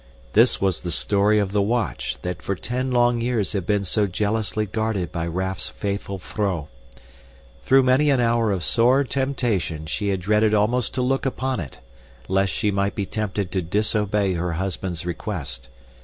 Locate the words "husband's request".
14.53-15.69